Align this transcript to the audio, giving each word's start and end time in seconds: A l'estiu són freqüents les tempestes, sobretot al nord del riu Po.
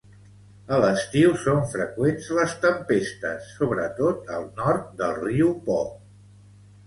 A 0.75 0.77
l'estiu 0.83 1.33
són 1.41 1.59
freqüents 1.73 2.29
les 2.37 2.55
tempestes, 2.63 3.51
sobretot 3.59 4.33
al 4.37 4.49
nord 4.61 4.87
del 5.03 5.15
riu 5.21 5.53
Po. 5.69 5.77